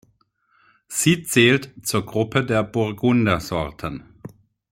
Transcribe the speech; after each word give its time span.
Sie 0.87 1.21
zählt 1.21 1.85
zur 1.85 2.03
Gruppe 2.07 2.43
der 2.43 2.63
Burgundersorten. 2.63 4.17